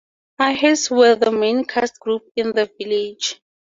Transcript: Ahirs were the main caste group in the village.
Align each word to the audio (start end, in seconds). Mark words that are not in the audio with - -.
Ahirs 0.39 0.89
were 0.89 1.13
the 1.13 1.31
main 1.31 1.63
caste 1.63 1.99
group 1.99 2.23
in 2.35 2.53
the 2.53 2.65
village. 2.79 3.39